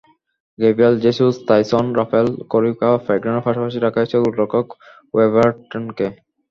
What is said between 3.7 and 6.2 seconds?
রাখা হয়েছে গোলরক্ষক ওয়েভারটনকে।